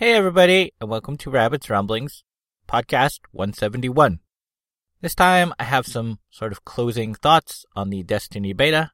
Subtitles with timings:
[0.00, 2.24] Hey, everybody, and welcome to Rabbit's Ramblings,
[2.66, 4.20] podcast 171.
[5.02, 8.92] This time I have some sort of closing thoughts on the Destiny beta,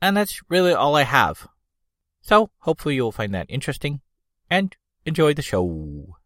[0.00, 1.46] and that's really all I have.
[2.22, 4.00] So, hopefully, you'll find that interesting
[4.48, 4.74] and
[5.04, 6.16] enjoy the show.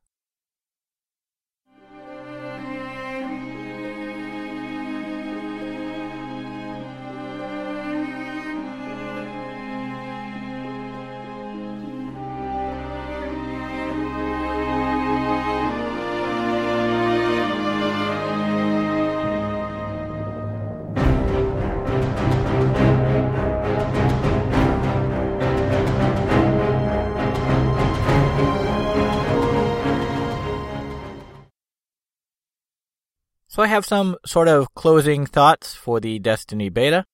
[33.55, 37.05] So I have some sort of closing thoughts for the Destiny beta.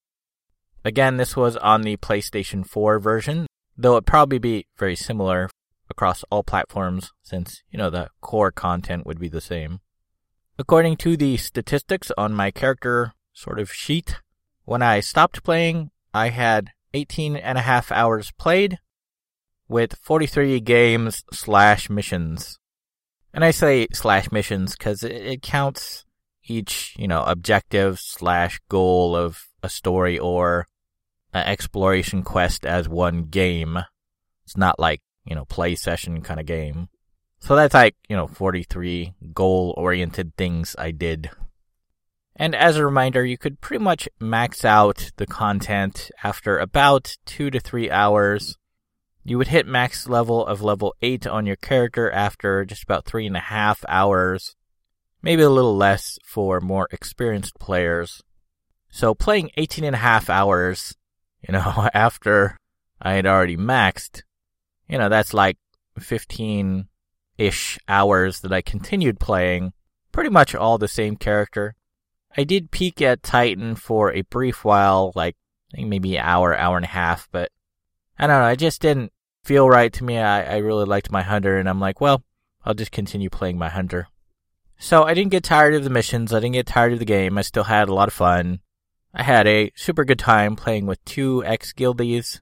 [0.83, 5.51] Again, this was on the PlayStation 4 version, though it probably be very similar
[5.91, 9.81] across all platforms since, you know, the core content would be the same.
[10.59, 14.17] According to the statistics on my character sort of sheet,
[14.65, 18.79] when I stopped playing, I had 18 and a half hours played
[19.69, 22.59] with 43 games slash missions.
[23.35, 26.07] And I say slash missions because it, it counts
[26.45, 30.67] each, you know, objective slash goal of a story or
[31.33, 33.79] an exploration quest as one game.
[34.45, 36.89] It's not like, you know, play session kind of game.
[37.41, 41.31] So that's like, you know, 43 goal oriented things I did.
[42.37, 47.51] And as a reminder, you could pretty much max out the content after about two
[47.51, 48.57] to three hours.
[49.25, 53.27] You would hit max level of level 8 on your character after just about three
[53.27, 54.57] and a half hours
[55.23, 58.23] maybe a little less for more experienced players.
[58.91, 60.97] So playing 18 and a half hours,
[61.47, 62.57] you know, after
[63.01, 64.23] I had already maxed,
[64.89, 65.57] you know, that's like
[65.99, 66.89] 15
[67.39, 69.73] ish hours that I continued playing,
[70.13, 71.75] pretty much all the same character.
[72.37, 75.37] I did peek at Titan for a brief while, like
[75.73, 77.51] I think maybe an hour, hour and a half, but
[78.19, 79.13] I don't know, I just didn't
[79.45, 80.19] feel right to me.
[80.19, 82.23] I, I really liked my hunter, and I'm like, well,
[82.65, 84.09] I'll just continue playing my hunter.
[84.83, 86.33] So I didn't get tired of the missions.
[86.33, 87.37] I didn't get tired of the game.
[87.37, 88.61] I still had a lot of fun.
[89.13, 92.41] I had a super good time playing with two ex guildies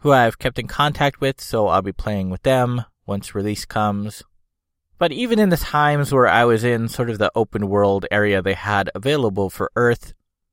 [0.00, 4.22] who I've kept in contact with, so I'll be playing with them once release comes.
[4.98, 8.42] But even in the times where I was in sort of the open world area
[8.42, 10.12] they had available for Earth,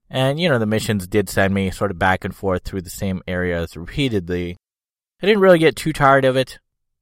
[0.10, 2.90] and you know, the missions did send me sort of back and forth through the
[2.90, 4.56] same areas repeatedly,
[5.22, 6.60] I didn't really get too tired of it.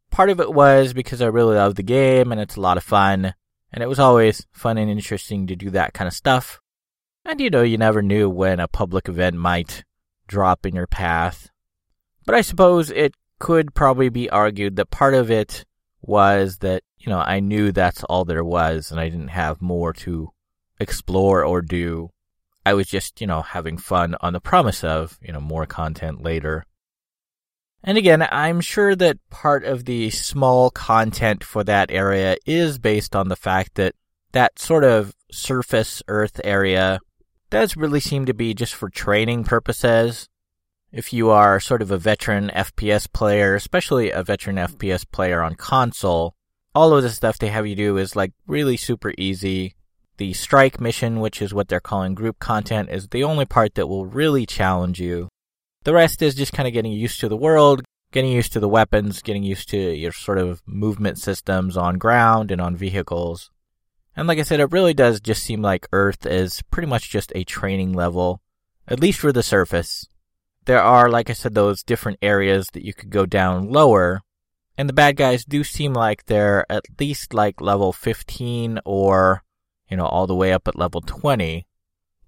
[0.10, 2.84] Part of it was because I really love the game and it's a lot of
[2.84, 3.36] fun.
[3.72, 6.60] And it was always fun and interesting to do that kind of stuff.
[7.26, 9.84] And you know, you never knew when a public event might
[10.28, 11.50] drop in your path.
[12.26, 15.66] But I suppose it could probably be argued that part of it
[16.02, 19.94] was that, you know, I knew that's all there was and I didn't have more
[19.94, 20.32] to
[20.80, 22.10] explore or do.
[22.66, 26.22] I was just, you know, having fun on the promise of, you know, more content
[26.22, 26.66] later.
[27.84, 33.16] And again, I'm sure that part of the small content for that area is based
[33.16, 33.96] on the fact that
[34.32, 37.00] that sort of surface Earth area
[37.50, 40.28] does really seem to be just for training purposes.
[40.92, 45.56] If you are sort of a veteran FPS player, especially a veteran FPS player on
[45.56, 46.34] console,
[46.74, 49.76] all of the stuff they have you do is like really super easy.
[50.18, 53.88] The strike mission, which is what they're calling group content, is the only part that
[53.88, 55.30] will really challenge you.
[55.88, 57.82] The rest is just kind of getting used to the world,
[58.12, 62.52] getting used to the weapons, getting used to your sort of movement systems on ground
[62.52, 63.52] and on vehicles.
[64.14, 67.32] And like I said, it really does just seem like Earth is pretty much just
[67.36, 68.42] a training level,
[68.86, 70.10] at least for the surface.
[70.66, 74.24] There are, like I said, those different areas that you could go down lower,
[74.78, 79.42] and the bad guys do seem like they're at least like level 15 or,
[79.90, 81.66] you know, all the way up at level 20.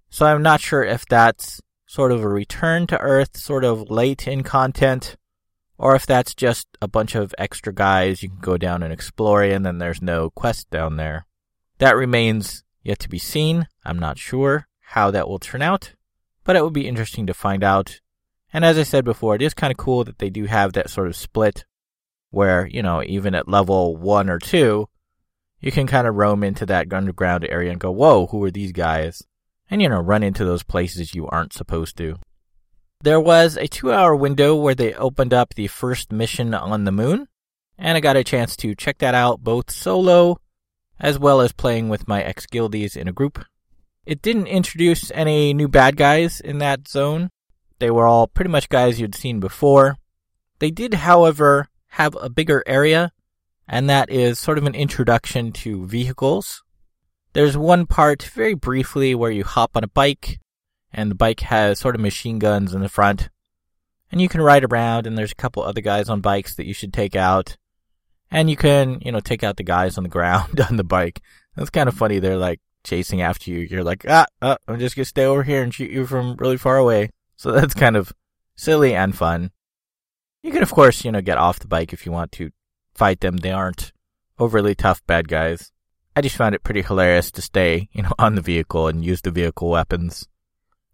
[0.10, 1.60] So I'm not sure if that's
[1.90, 5.18] sort of a return to Earth, sort of late in content,
[5.76, 9.42] or if that's just a bunch of extra guys you can go down and explore
[9.42, 11.26] and then there's no quest down there.
[11.80, 13.68] That remains yet to be seen.
[13.84, 15.96] I'm not sure how that will turn out,
[16.44, 18.02] but it would be interesting to find out.
[18.54, 20.92] And as I said before, it is kind of cool that they do have that
[20.92, 21.66] sort of split
[22.30, 24.88] where, you know, even at level one or two,
[25.60, 28.74] you can kind of roam into that underground area and go, whoa, who are these
[28.74, 29.24] guys?
[29.70, 32.18] And, you know, run into those places you aren't supposed to.
[33.02, 36.92] There was a two hour window where they opened up the first mission on the
[36.92, 37.28] moon,
[37.78, 40.40] and I got a chance to check that out both solo
[41.00, 43.46] as well as playing with my ex guildies in a group.
[44.06, 47.30] It didn't introduce any new bad guys in that zone.
[47.80, 49.98] They were all pretty much guys you'd seen before.
[50.60, 53.14] They did, however, have a bigger area
[53.70, 56.64] and that is sort of an introduction to vehicles.
[57.34, 60.40] There's one part very briefly where you hop on a bike,
[60.92, 63.30] and the bike has sort of machine guns in the front,
[64.12, 66.74] and you can ride around, and there's a couple other guys on bikes that you
[66.74, 67.56] should take out,
[68.32, 71.22] and you can, you know, take out the guys on the ground on the bike.
[71.56, 72.20] That's kind of funny.
[72.20, 73.60] They're like chasing after you.
[73.60, 76.58] You're like, ah, ah, I'm just gonna stay over here and shoot you from really
[76.58, 77.12] far away.
[77.36, 78.12] So that's kind of
[78.56, 79.52] silly and fun.
[80.42, 82.52] You can, of course, you know, get off the bike if you want to
[82.96, 83.38] fight them.
[83.38, 83.92] They aren't
[84.40, 85.72] overly tough bad guys.
[86.16, 89.22] I just found it pretty hilarious to stay, you know, on the vehicle and use
[89.22, 90.28] the vehicle weapons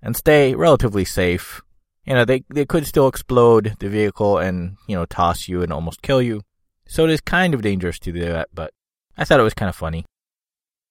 [0.02, 1.62] and stay relatively safe.
[2.06, 5.74] You know, they, they could still explode the vehicle and, you know, toss you and
[5.74, 6.42] almost kill you.
[6.88, 8.72] So it is kind of dangerous to do that, but
[9.18, 10.06] I thought it was kind of funny.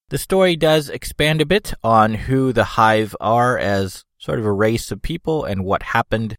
[0.08, 4.52] The story does expand a bit on who the Hive are as sort of a
[4.52, 6.36] race of people and what happened.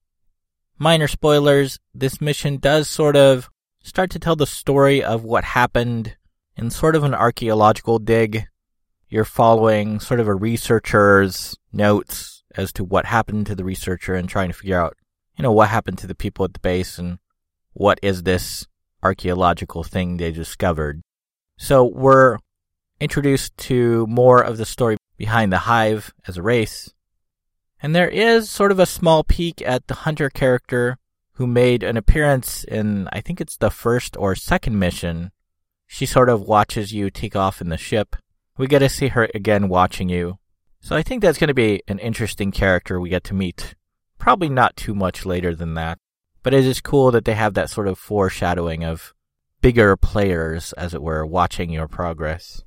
[0.78, 3.50] Minor spoilers, this mission does sort of
[3.82, 6.18] start to tell the story of what happened
[6.58, 8.48] in sort of an archaeological dig.
[9.10, 14.28] You're following sort of a researcher's notes as to what happened to the researcher and
[14.28, 14.98] trying to figure out,
[15.38, 17.20] you know, what happened to the people at the base and
[17.74, 18.68] what is this
[19.04, 21.02] archaeological thing they discovered.
[21.58, 22.38] So we're
[23.00, 26.94] introduced to more of the story behind the hive as a race.
[27.82, 30.98] And there is sort of a small peek at the hunter character
[31.34, 35.32] who made an appearance in, I think it's the first or second mission.
[35.88, 38.16] She sort of watches you take off in the ship.
[38.58, 40.40] We get to see her again watching you.
[40.80, 43.76] So I think that's going to be an interesting character we get to meet.
[44.18, 45.98] Probably not too much later than that.
[46.44, 49.14] But it is cool that they have that sort of foreshadowing of
[49.62, 52.64] bigger players, as it were, watching your progress.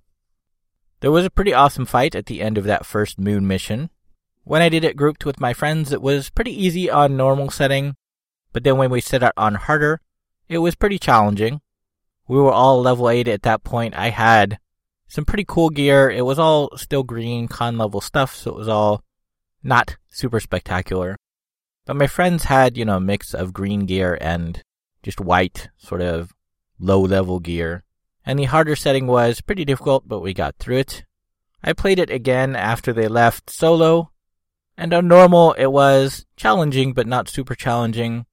[1.00, 3.90] There was a pretty awesome fight at the end of that first moon mission.
[4.42, 7.94] When I did it grouped with my friends, it was pretty easy on normal setting,
[8.52, 10.00] but then when we set out on harder,
[10.48, 11.60] it was pretty challenging.
[12.28, 13.94] We were all level 8 at that point.
[13.96, 14.58] I had
[15.08, 16.10] some pretty cool gear.
[16.10, 19.02] It was all still green con level stuff, so it was all
[19.62, 21.16] not super spectacular.
[21.86, 24.62] But my friends had, you know, a mix of green gear and
[25.02, 26.34] just white, sort of
[26.78, 27.84] low level gear
[28.28, 31.04] and the harder setting was pretty difficult, but we got through it.
[31.64, 34.12] I played it again after they left solo,
[34.76, 38.26] and on normal it was challenging, but not super challenging.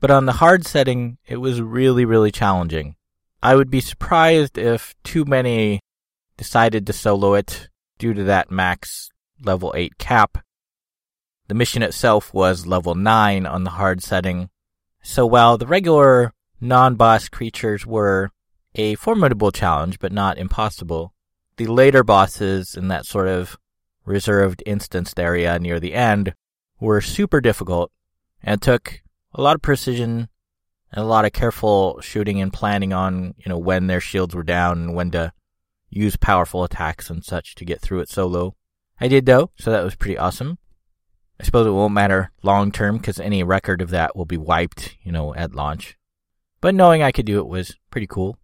[0.00, 2.94] But on the hard setting, it was really, really challenging.
[3.42, 5.80] I would be surprised if too many
[6.36, 7.68] decided to solo it
[7.98, 9.10] due to that max
[9.42, 10.38] level 8 cap.
[11.48, 14.50] The mission itself was level 9 on the hard setting.
[15.02, 18.30] So while the regular non-boss creatures were
[18.74, 21.12] a formidable challenge, but not impossible.
[21.56, 23.56] The later bosses in that sort of
[24.04, 26.34] reserved instanced area near the end
[26.80, 27.90] were super difficult
[28.42, 29.02] and took
[29.34, 30.28] a lot of precision
[30.92, 34.42] and a lot of careful shooting and planning on, you know, when their shields were
[34.42, 35.32] down and when to
[35.90, 38.54] use powerful attacks and such to get through it solo.
[39.00, 40.58] I did though, so that was pretty awesome.
[41.40, 44.96] I suppose it won't matter long term because any record of that will be wiped,
[45.02, 45.96] you know, at launch.
[46.60, 48.38] But knowing I could do it was pretty cool.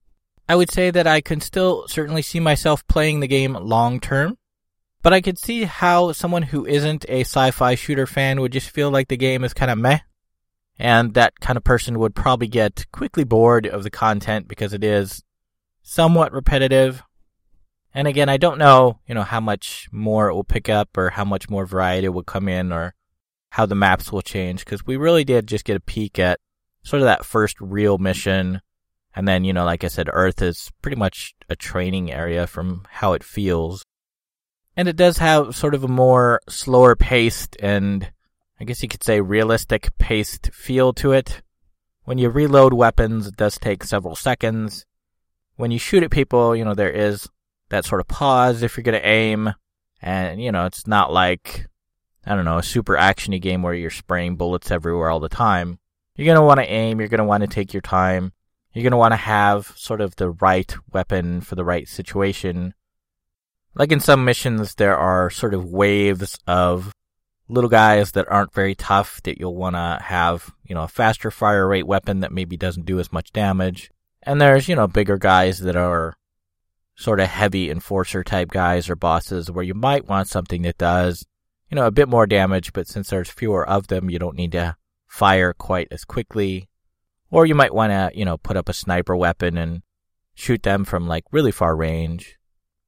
[0.49, 4.37] I would say that I can still certainly see myself playing the game long term,
[5.02, 8.91] but I could see how someone who isn't a sci-fi shooter fan would just feel
[8.91, 10.00] like the game is kind of meh.
[10.79, 14.82] And that kind of person would probably get quickly bored of the content because it
[14.82, 15.23] is
[15.82, 17.03] somewhat repetitive.
[17.94, 21.10] And again, I don't know, you know, how much more it will pick up or
[21.10, 22.94] how much more variety will come in or
[23.51, 26.41] how the maps will change because we really did just get a peek at
[26.82, 28.60] sort of that first real mission
[29.15, 32.84] and then, you know, like I said, Earth is pretty much a training area from
[32.91, 33.84] how it feels.
[34.77, 38.10] And it does have sort of a more slower paced and
[38.65, 41.43] I guess you could say realistic paced feel to it.
[42.05, 44.87] When you reload weapons, it does take several seconds.
[45.56, 47.29] When you shoot at people, you know, there is
[47.69, 49.53] that sort of pause if you're going to aim.
[50.01, 51.67] And, you know, it's not like,
[52.25, 55.79] I don't know, a super actiony game where you're spraying bullets everywhere all the time.
[56.17, 57.01] You're going to want to aim.
[57.01, 58.33] You're going to want to take your time
[58.73, 62.75] you're going to want to have sort of the right weapon for the right situation.
[63.77, 66.93] Like in some missions, there are sort of waves of
[67.48, 71.31] little guys that aren't very tough that you'll want to have, you know, a faster
[71.31, 73.91] fire rate weapon that maybe doesn't do as much damage.
[74.22, 76.17] And there's, you know, bigger guys that are
[76.96, 81.27] sort of heavy enforcer type guys or bosses where you might want something that does,
[81.69, 84.53] you know, a bit more damage, but since there's fewer of them, you don't need
[84.53, 86.69] to fire quite as quickly.
[87.31, 89.82] Or you might want to, you know, put up a sniper weapon and
[90.34, 92.39] shoot them from like really far range.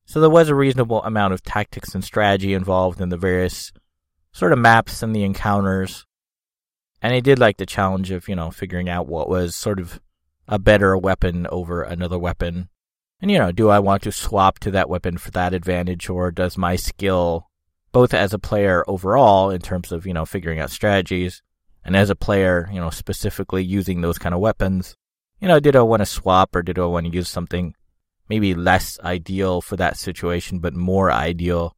[0.04, 3.72] So there was a reasonable amount of tactics and strategy involved in the various
[4.36, 6.04] sort of maps and the encounters.
[7.00, 9.98] And I did like the challenge of, you know, figuring out what was sort of
[10.46, 12.68] a better weapon over another weapon.
[13.22, 16.30] And you know, do I want to swap to that weapon for that advantage or
[16.30, 17.48] does my skill
[17.92, 21.40] both as a player overall in terms of, you know, figuring out strategies
[21.82, 24.96] and as a player, you know, specifically using those kind of weapons,
[25.40, 27.74] you know, did I want to swap or did I want to use something
[28.28, 31.74] maybe less ideal for that situation, but more ideal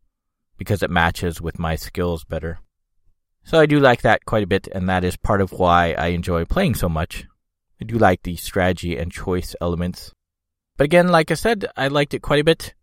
[0.59, 2.59] because it matches with my skills better.
[3.45, 6.09] So I do like that quite a bit, and that is part of why I
[6.09, 7.25] enjoy playing so much.
[7.81, 10.13] I do like the strategy and choice elements.
[10.77, 12.75] But again, like I said, I liked it quite a bit.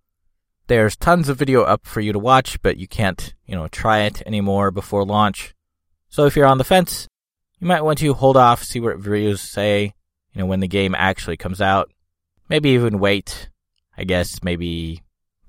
[0.67, 4.00] There's tons of video up for you to watch, but you can't, you know, try
[4.01, 5.53] it anymore before launch.
[6.10, 7.08] So if you're on the fence,
[7.60, 9.94] you might want to hold off, see what reviews say,
[10.34, 11.91] you know, when the game actually comes out.
[12.50, 13.50] Maybe even wait,
[13.98, 15.03] I guess, maybe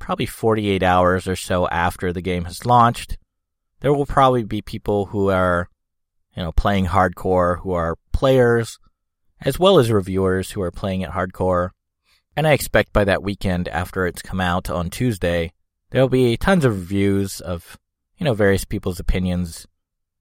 [0.06, 3.18] probably 48 hours or so after the game has launched.
[3.80, 5.68] There will probably be people who are,
[6.36, 8.78] you know, playing hardcore, who are players,
[9.40, 11.70] as well as reviewers who are playing it hardcore.
[12.36, 15.52] And I expect by that weekend after it's come out on Tuesday,
[15.90, 17.76] there'll be tons of reviews of,
[18.16, 19.66] you know, various people's opinions,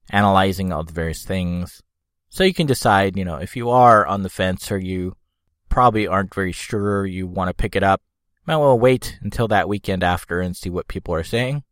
[0.10, 1.84] analyzing all the various things.
[2.30, 5.16] So you can decide, you know, if you are on the fence or you
[5.70, 8.02] probably aren't very sure you want to pick it up,
[8.46, 11.64] might well wait until that weekend after and see what people are saying.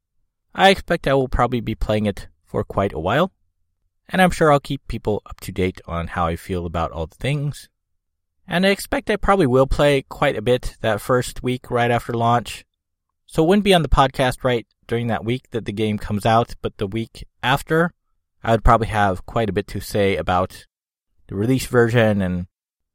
[0.56, 3.32] I expect I will probably be playing it for quite a while,
[4.10, 7.08] and I'm sure I'll keep people up to date on how I feel about all
[7.08, 7.70] the things.
[8.48, 12.14] And I expect I probably will play quite a bit that first week right after
[12.14, 12.66] launch.
[13.26, 16.26] So it wouldn't be on the podcast right during that week that the game comes
[16.26, 17.94] out, but the week after,
[18.44, 20.66] I would probably have quite a bit to say about
[21.28, 22.48] the release version and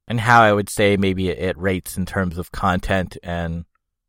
[0.06, 3.66] and how I would say maybe it rates in terms of content and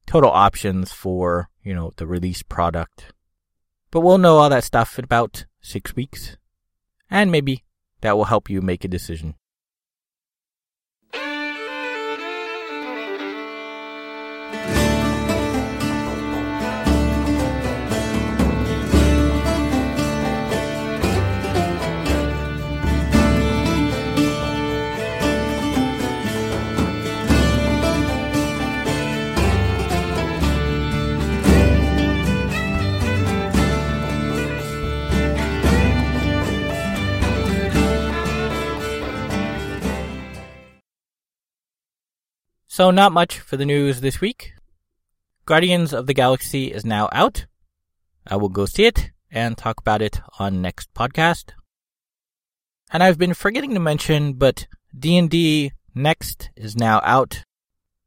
[0.10, 3.14] total options for, you know, the release product.
[3.92, 6.36] But we'll know all that stuff in about six weeks.
[7.12, 7.64] And maybe
[8.02, 9.36] that will help you make a decision.
[42.80, 44.54] So, not much for the news this week.
[45.44, 47.46] Guardians of the Galaxy is now out.
[48.26, 51.52] I will go see it and talk about it on next podcast.
[52.90, 54.66] And I've been forgetting to mention, but
[54.98, 57.44] D&D Next is now out.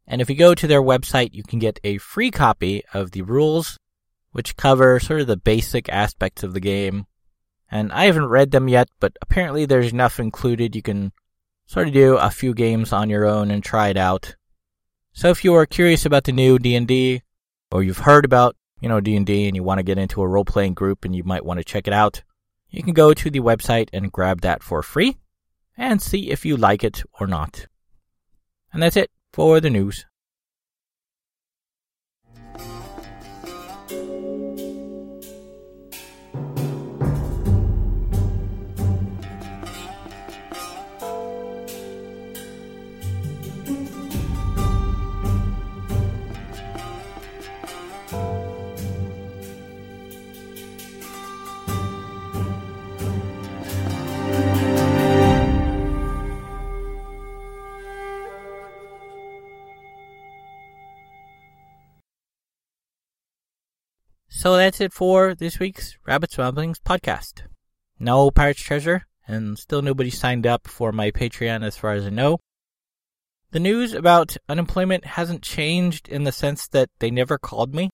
[0.06, 3.20] And if you go to their website, you can get a free copy of the
[3.20, 3.78] rules,
[4.30, 7.04] which cover sort of the basic aspects of the game.
[7.70, 10.74] And I haven't read them yet, but apparently there's enough included.
[10.74, 11.12] You can
[11.66, 14.34] sort of do a few games on your own and try it out.
[15.14, 17.22] So if you are curious about the new D&D
[17.70, 20.74] or you've heard about, you know, D&D and you want to get into a role-playing
[20.74, 22.22] group and you might want to check it out,
[22.70, 25.18] you can go to the website and grab that for free
[25.76, 27.66] and see if you like it or not.
[28.72, 30.06] And that's it for the news.
[64.42, 67.42] So that's it for this week's Rabbit's Ramblings podcast.
[68.00, 72.10] No Pirate's Treasure, and still nobody signed up for my Patreon as far as I
[72.10, 72.40] know.
[73.52, 77.90] The news about unemployment hasn't changed in the sense that they never called me.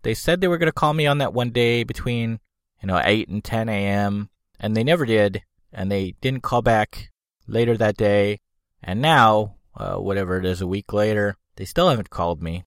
[0.00, 2.40] They said they were going to call me on that one day between,
[2.80, 5.42] you know, 8 and 10 a.m., and they never did,
[5.74, 7.10] and they didn't call back
[7.46, 8.40] later that day.
[8.82, 12.64] And now, uh, whatever it is, a week later, they still haven't called me.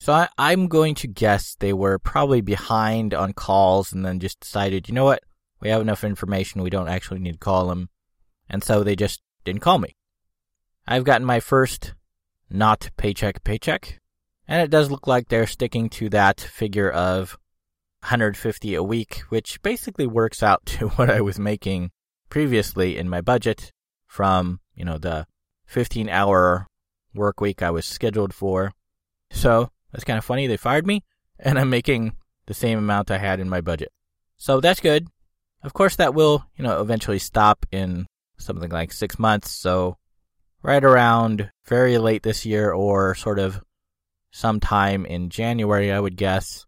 [0.00, 4.40] So I, I'm going to guess they were probably behind on calls and then just
[4.40, 5.22] decided, you know what,
[5.60, 7.88] we have enough information, we don't actually need to call them.
[8.48, 9.96] And so they just didn't call me.
[10.86, 11.94] I've gotten my first
[12.48, 14.00] not paycheck paycheck,
[14.46, 17.36] and it does look like they're sticking to that figure of
[18.00, 21.90] 150 a week, which basically works out to what I was making
[22.30, 23.72] previously in my budget
[24.06, 25.26] from, you know, the
[25.66, 26.66] 15 hour
[27.14, 28.72] work week I was scheduled for.
[29.30, 30.46] So that's kind of funny.
[30.46, 31.04] They fired me,
[31.38, 32.12] and I'm making
[32.46, 33.90] the same amount I had in my budget.
[34.36, 35.08] So that's good.
[35.62, 38.06] Of course, that will, you know, eventually stop in
[38.38, 39.50] something like six months.
[39.50, 39.96] So
[40.62, 43.60] right around very late this year or sort of
[44.30, 46.66] sometime in January, I would guess,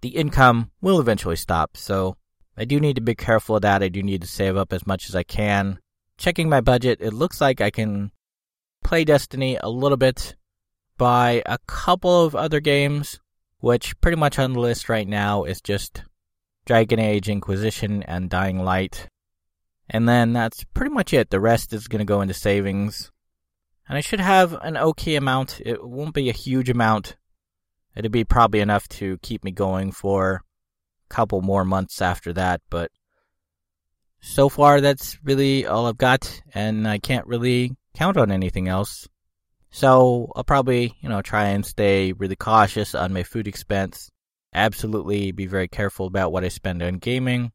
[0.00, 1.76] the income will eventually stop.
[1.76, 2.16] So
[2.56, 3.82] I do need to be careful of that.
[3.82, 5.78] I do need to save up as much as I can.
[6.16, 8.10] Checking my budget, it looks like I can
[8.82, 10.36] play Destiny a little bit,
[11.00, 13.20] buy a couple of other games,
[13.60, 16.04] which pretty much on the list right now is just
[16.66, 19.08] Dragon Age Inquisition and Dying Light.
[19.88, 21.30] And then that's pretty much it.
[21.30, 23.10] The rest is going to go into savings.
[23.88, 25.62] And I should have an okay amount.
[25.64, 27.16] It won't be a huge amount.
[27.96, 30.42] It'll be probably enough to keep me going for
[31.10, 32.60] a couple more months after that.
[32.68, 32.90] But
[34.20, 36.42] so far, that's really all I've got.
[36.52, 39.08] And I can't really count on anything else.
[39.70, 44.10] So I'll probably, you know, try and stay really cautious on my food expense.
[44.52, 47.52] Absolutely be very careful about what I spend on gaming.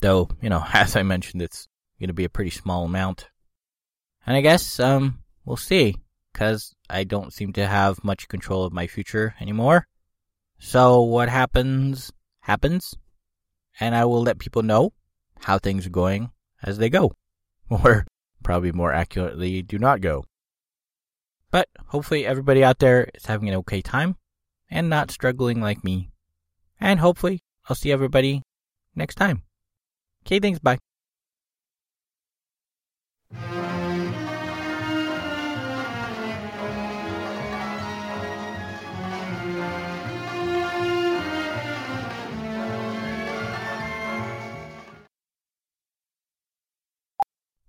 [0.00, 1.66] Though, you know, as I mentioned, it's
[1.98, 3.30] going to be a pretty small amount.
[4.26, 5.96] And I guess, um, we'll see,
[6.32, 9.86] because I don't seem to have much control of my future anymore.
[10.58, 12.94] So what happens, happens,
[13.78, 14.92] and I will let people know
[15.40, 16.30] how things are going
[16.62, 17.12] as they go.
[17.68, 18.06] Or
[18.44, 20.24] probably more accurately, do not go.
[21.56, 24.16] But hopefully everybody out there is having an okay time
[24.70, 26.10] and not struggling like me.
[26.78, 28.42] And hopefully I'll see everybody
[28.94, 29.40] next time.
[30.26, 30.76] Okay, thanks, bye.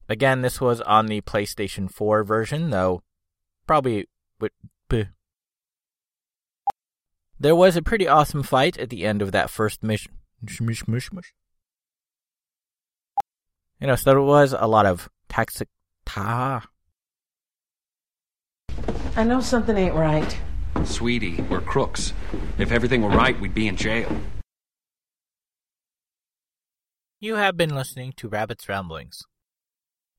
[0.09, 3.01] Again, this was on the PlayStation 4 version, though
[3.67, 4.07] probably
[4.39, 4.51] would.
[7.39, 10.13] There was a pretty awesome fight at the end of that first mission.
[13.79, 15.69] You know, so there was a lot of toxic.
[16.05, 16.67] Ta.
[19.15, 20.37] I know something ain't right.
[20.83, 22.13] Sweetie, we're crooks.
[22.57, 24.09] If everything were right, we'd be in jail.
[27.19, 29.23] You have been listening to Rabbit's Ramblings.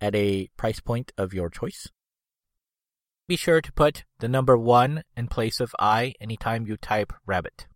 [0.00, 1.88] at a price point of your choice.
[3.28, 7.66] Be sure to put the number one in place of I anytime you type rabbit.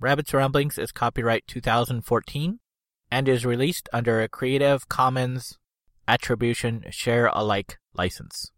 [0.00, 2.60] Rabbit's Ramblings is copyright 2014
[3.10, 5.58] and is released under a Creative Commons
[6.06, 8.50] Attribution Share Alike license.